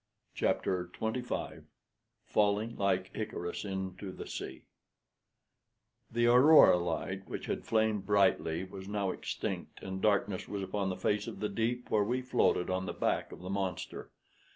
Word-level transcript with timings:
CHAPTER 0.33 0.89
XXV 0.99 1.65
FALLING, 2.25 2.75
LIKE 2.75 3.11
ICARUS, 3.13 3.63
INTO 3.65 4.11
THE 4.11 4.25
SEA 4.25 4.63
The 6.11 6.25
aurora 6.25 6.77
light, 6.79 7.29
which 7.29 7.45
had 7.45 7.65
flamed 7.67 8.07
brightly, 8.07 8.63
was 8.63 8.87
now 8.87 9.11
extinct, 9.11 9.83
and 9.83 10.01
darkness 10.01 10.47
was 10.47 10.63
upon 10.63 10.89
the 10.89 10.97
face 10.97 11.27
of 11.27 11.39
the 11.39 11.49
deep, 11.49 11.91
where 11.91 12.03
we 12.03 12.23
floated 12.23 12.67
on 12.67 12.87
the 12.87 12.93
back 12.93 13.31
of 13.31 13.41
the 13.43 13.49
monster. 13.51 14.09